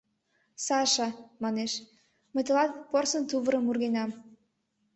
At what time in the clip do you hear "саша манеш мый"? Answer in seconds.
0.65-2.43